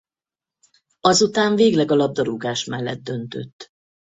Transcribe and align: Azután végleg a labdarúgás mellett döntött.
Azután 0.99 1.55
végleg 1.55 1.91
a 1.91 1.95
labdarúgás 1.95 2.65
mellett 2.65 2.99
döntött. 3.01 3.67